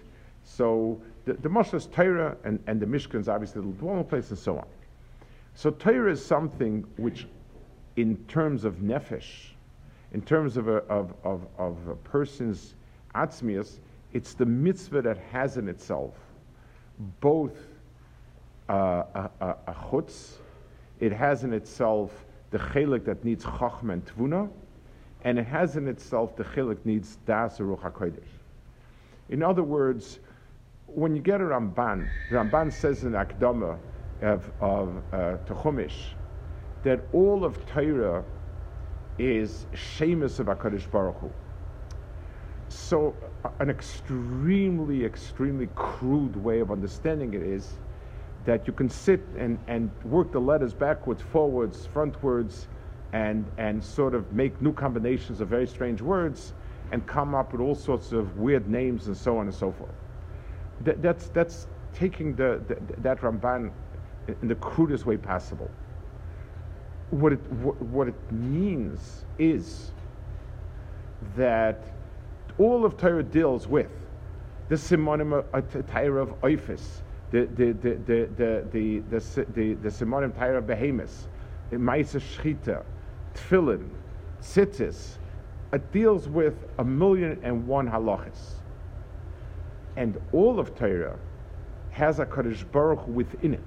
[0.45, 4.31] So the, the Moshe is Torah, and, and the Mishkan is obviously little dwelling place,
[4.31, 4.67] and so on.
[5.55, 7.27] So Torah is something which,
[7.97, 9.49] in terms of nefesh,
[10.13, 12.75] in terms of a, of, of, of a person's
[13.15, 13.79] atzmias,
[14.13, 16.15] it's the mitzvah that has in itself
[17.21, 17.57] both
[18.69, 20.39] uh, a, a, a chutz,
[21.01, 24.49] it has in itself the chelik that needs chachma and tvuna,
[25.23, 28.23] and it has in itself the chelik needs das ruach hakodesh.
[29.29, 30.21] In other words,
[30.87, 33.79] when you get a Ramban, Ramban says in Akdama
[34.23, 35.37] of, of uh,
[36.83, 38.25] that all of Torah
[39.19, 41.31] is Shemus of HaKadosh Baruch Hu.
[42.69, 43.15] So,
[43.61, 47.75] an extremely, extremely crude way of understanding it is
[48.45, 52.67] that you can sit and, and work the letters backwards, forwards, frontwards,
[53.13, 56.53] and, and sort of make new combinations of very strange words
[56.93, 59.93] and come up with all sorts of weird names and so on and so forth.
[60.83, 63.71] That, that's, that's taking the, the, that Ramban
[64.43, 65.71] in the crudest way possible.
[67.11, 69.93] What it, what, what it means is
[71.37, 71.85] that
[72.59, 73.91] all of Torah deals with
[74.69, 78.29] the simonim of uh, Torah of Ophis, the the the the
[78.73, 79.03] the
[79.55, 81.29] the the simonim Torah of Behemoth,
[81.73, 82.85] Ma'isa Shchita,
[83.35, 83.89] Tfilin,
[84.43, 85.19] Tzitzis.
[85.73, 88.55] It deals with a million and one halachas,
[89.97, 91.19] and all of Torah
[91.91, 93.61] has a Kaddish Baruch within it.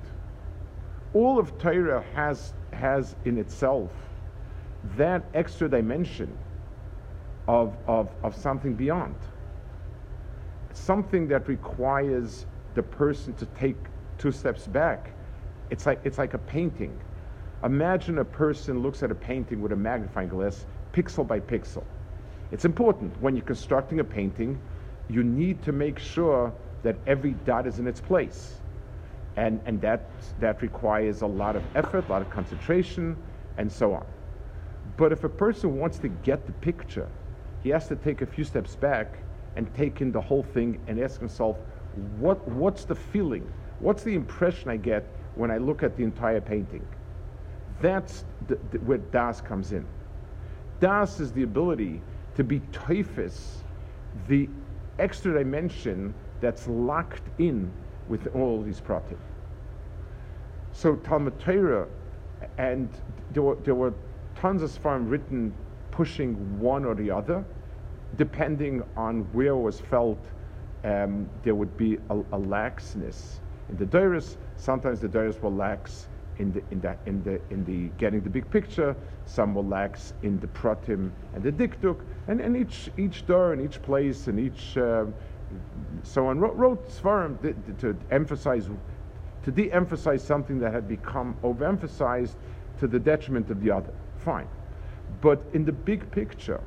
[1.14, 3.92] All of Torah has has in itself
[4.98, 6.36] that extra dimension
[7.52, 9.16] of, of, of something beyond.
[10.72, 12.46] Something that requires
[12.76, 13.76] the person to take
[14.18, 15.12] two steps back.
[15.70, 16.98] It's like, it's like a painting.
[17.66, 21.84] Imagine a person looks at a painting with a magnifying glass, pixel by pixel.
[22.54, 24.58] It's important when you're constructing a painting,
[25.10, 28.62] you need to make sure that every dot is in its place.
[29.36, 33.18] And, and that, that requires a lot of effort, a lot of concentration,
[33.58, 34.06] and so on.
[34.96, 37.10] But if a person wants to get the picture,
[37.64, 39.20] he has to take a few steps back
[39.56, 41.58] and take in the whole thing and ask himself,
[42.18, 43.52] what, what's the feeling?
[43.80, 45.06] What's the impression I get
[45.36, 46.86] when I look at the entire painting?
[47.82, 49.86] That's the, the, where Das comes in.
[50.80, 52.02] Das is the ability
[52.36, 53.64] to be tofes,
[54.28, 54.48] the
[55.00, 57.72] extra dimension that's locked in
[58.08, 59.18] with all these pratim.
[60.74, 61.88] So Talmud Torah,
[62.58, 62.90] and
[63.32, 63.94] there were, there were
[64.36, 65.54] tons of svarim written
[66.02, 67.46] pushing one or the other,
[68.18, 70.18] depending on where it was felt
[70.84, 73.40] um, there would be a, a, laxness.
[73.70, 76.08] In the Doros, sometimes the Doros will lax
[76.40, 78.96] in the, in, the, in, the, in the getting the big picture,
[79.28, 83.62] some will lax in the pratim and the diktuk, and, and each, each door and
[83.62, 85.06] each place and each uh,
[86.02, 88.68] so on wrote, wrote Svarim to, to emphasize,
[89.44, 92.38] to de-emphasize something that had become overemphasized
[92.80, 93.94] to the detriment of the other.
[94.26, 94.48] Fine.
[95.22, 96.60] But in the big picture,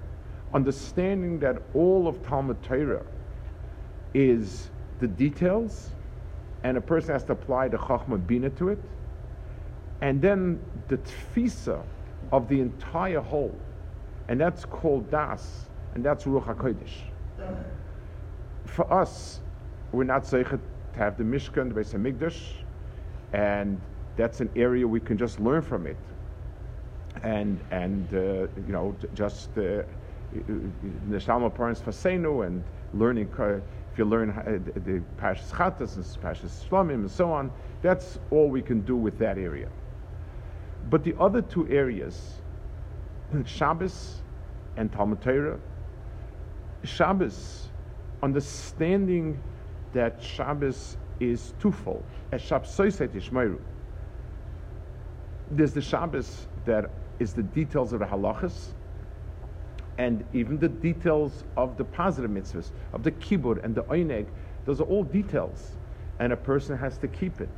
[0.52, 3.04] understanding that all of Talmud Torah
[4.14, 5.90] is the details,
[6.62, 8.78] and a person has to apply the Chachma Bina to it,
[10.00, 11.82] and then the tfisa
[12.32, 13.54] of the entire whole
[14.28, 16.92] And that's called Das, and that's Ruach HaKodesh.
[18.64, 19.40] For us,
[19.92, 20.60] we're not zeichet
[20.92, 22.52] to have the Mishkan, the Beis HaMikdash,
[23.32, 23.78] and
[24.16, 25.96] that's an area we can just learn from it.
[27.22, 29.82] And, and uh, you know, just uh,
[31.08, 32.62] Neshalma parents Fasenu and
[32.92, 33.60] learning, uh,
[33.92, 37.52] if you learn uh, the Pashas Chatas and Pashas Shlamim and so on,
[37.82, 39.68] that's all we can do with that area.
[40.90, 42.40] But the other two areas,
[43.44, 44.22] Shabbos
[44.76, 45.58] and Talmud Torah,
[46.82, 47.68] Shabbos,
[48.22, 49.40] understanding
[49.92, 52.04] that Shabbos is twofold.
[52.30, 52.48] There's
[55.72, 58.72] the Shabbos that is the details of the halachas,
[59.98, 64.26] and even the details of the positive mitzvahs, of the kibbur and the oineg.
[64.64, 65.76] Those are all details,
[66.18, 67.48] and a person has to keep it.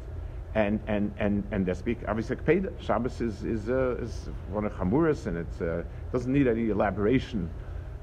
[0.55, 2.81] And and and and speak obviously Kpeda.
[2.81, 5.83] Shabbos is is, uh, is one of chamuras, and it uh,
[6.13, 7.51] doesn't need any elaboration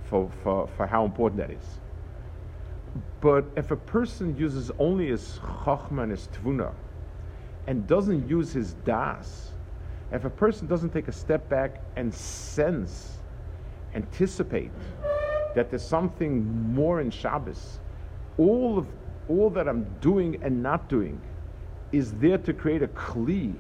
[0.03, 1.79] for, for, for how important that is.
[3.21, 6.71] But if a person uses only his chachma and his tvuna,
[7.65, 9.52] and doesn't use his das,
[10.13, 13.17] if a person doesn't take a step back and sense,
[13.95, 14.71] anticipate
[15.55, 17.79] that there's something more in Shabbos,
[18.37, 18.87] all of
[19.27, 21.19] all that I'm doing and not doing
[21.91, 23.53] is there to create a kli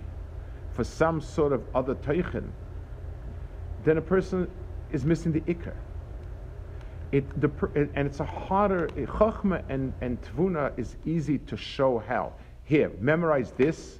[0.73, 2.49] for some sort of other teichen,
[3.83, 4.49] then a person
[4.91, 5.75] is missing the ikar.
[7.11, 7.49] It, the,
[7.95, 12.33] and it's a harder, eh, chachma and, and tvuna is easy to show how.
[12.63, 13.99] Here, memorize this,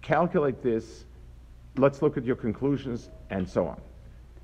[0.00, 1.04] calculate this,
[1.76, 3.80] let's look at your conclusions, and so on.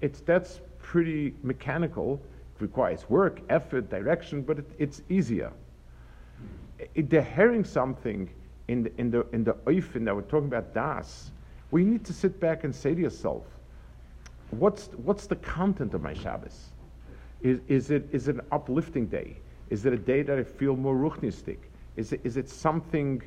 [0.01, 2.21] It's, that's pretty mechanical.
[2.57, 5.53] It requires work, effort, direction, but it, it's easier.
[6.95, 8.31] It, they're hearing something
[8.69, 11.31] in the, in the, in the that we're talking about das,
[11.71, 13.45] we need to sit back and say to yourself,
[14.51, 16.69] what's, what's the content of my Shabbos?
[17.43, 19.37] Is, is, it, is it an uplifting day?
[19.71, 21.59] Is it a day that I feel more ruchnistic?
[21.97, 23.23] Is it, is it something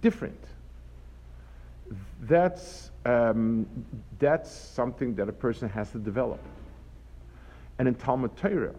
[0.00, 0.44] different?
[2.22, 3.66] That's, um,
[4.18, 6.40] that's something that a person has to develop.
[7.78, 8.74] And in Talmud Torah,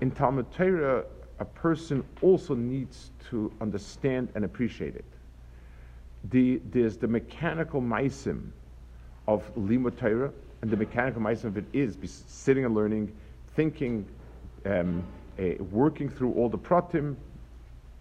[0.00, 1.04] in Talmud Torah,
[1.38, 5.04] a person also needs to understand and appreciate it.
[6.30, 8.50] The, there's the mechanical meisim
[9.26, 11.96] of limud Torah, and the mechanical meisim of it is
[12.28, 13.14] sitting and learning,
[13.54, 14.06] thinking,
[14.66, 15.02] um,
[15.38, 17.16] uh, working through all the pratim,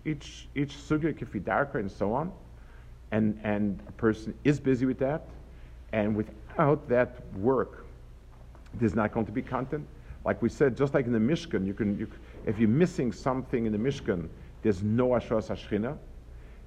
[0.06, 2.32] each each sugya kifidarka and so on,
[3.12, 5.28] and and a person is busy with that,
[5.94, 7.86] and without that work,
[8.76, 9.86] there's not going to be content.
[10.26, 12.08] Like we said, just like in the Mishkan, you can, you,
[12.46, 14.28] if you're missing something in the Mishkan,
[14.62, 15.98] there's no Ashras Ashchina.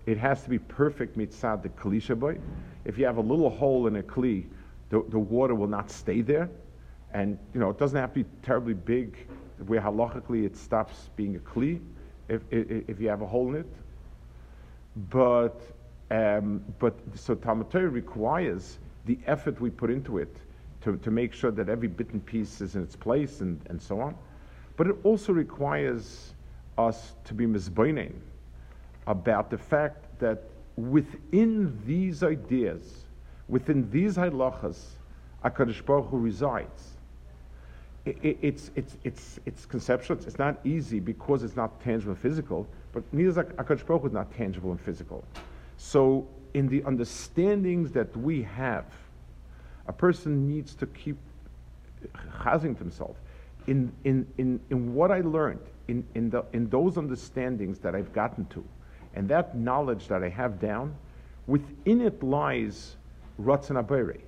[0.07, 2.39] It has to be perfect mitzad the Kli boy.
[2.85, 4.47] If you have a little hole in a Kli,
[4.89, 6.49] the, the water will not stay there.
[7.13, 9.29] And, you know, it doesn't have to be terribly big
[9.67, 11.81] where halachically it stops being a Kli
[12.29, 13.67] if, if, if you have a hole in it.
[15.11, 15.61] But,
[16.13, 20.37] um, but so Talmud requires the effort we put into it
[20.83, 23.81] to, to make sure that every bit and piece is in its place and, and
[23.81, 24.15] so on.
[24.77, 26.35] But it also requires
[26.77, 28.13] us to be misbeinin
[29.07, 30.45] about the fact that
[30.77, 33.05] within these ideas,
[33.49, 34.85] within these halachas,
[35.45, 36.91] HaKadosh Baruch Hu resides.
[38.05, 42.21] It, it, it's, it's, it's, it's conceptual, it's not easy because it's not tangible and
[42.21, 45.25] physical, but neither is HaKadosh Baruch Hu is not tangible and physical.
[45.83, 48.85] So in the understandings that we have
[49.89, 51.19] a person needs to keep
[52.41, 53.17] chazing himself.
[53.67, 58.13] In, in, in, in what I learned, in, in, the, in those understandings that I've
[58.13, 58.65] gotten to,
[59.15, 60.95] and that knowledge that I have down,
[61.49, 62.97] within it lies
[63.41, 64.21] Ratzon Abere.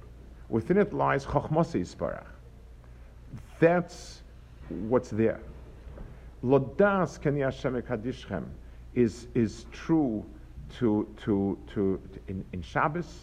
[0.48, 2.26] Within it lies Chochmasi Yisparach.
[3.60, 4.22] That's
[4.68, 5.40] what's there.
[6.42, 8.50] Lodas Kani Hashem
[8.94, 10.24] is, is true
[10.78, 13.20] to, to, to, in, in Shabbos,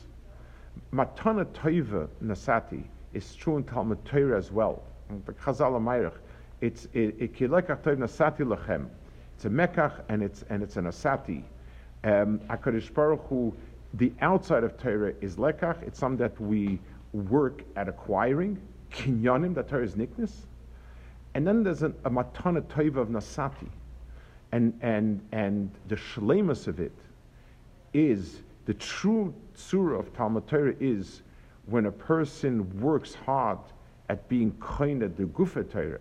[0.93, 2.83] Matana Toiva Nasati
[3.13, 4.83] is true in Talmud Torah as well.
[6.61, 6.87] It's.
[9.41, 11.43] It's a Mekach and it's and it's an Asati.
[12.03, 13.53] Um, Hakadosh Baruch Hu,
[13.95, 15.81] the outside of Torah is Lekach.
[15.83, 16.79] It's something that we
[17.13, 18.61] work at acquiring.
[18.91, 20.45] Kinyanim, that Torah is nickness.
[21.33, 23.69] And then there's a, a Matana Toiva of Nasati.
[24.51, 26.91] And, and, and the shlemus of it
[27.93, 31.21] is the true surah of Talmud Torah is
[31.65, 33.59] when a person works hard
[34.09, 35.99] at being kind of the Gufa Torah,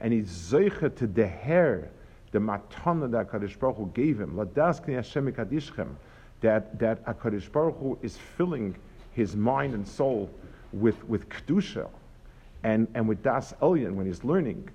[0.00, 1.88] and he's zeicha to deher
[2.32, 5.96] the matana that Hakadosh Baruch Hu gave him, ladaskni
[6.40, 8.74] that that Hakadosh Baruch Hu is filling
[9.12, 10.30] his mind and soul
[10.72, 11.88] with with kedusha,
[12.62, 14.68] And, and with Das Elyon, when he's learning,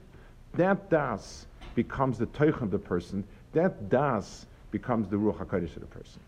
[0.53, 5.81] that Das becomes the Teuch of the person, that Das becomes the Ruach HaKodesh of
[5.81, 6.21] the person.